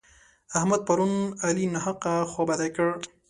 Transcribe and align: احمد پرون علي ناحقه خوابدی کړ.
احمد 0.57 0.81
پرون 0.87 1.13
علي 1.47 1.65
ناحقه 1.73 2.13
خوابدی 2.31 2.69
کړ. 2.75 2.87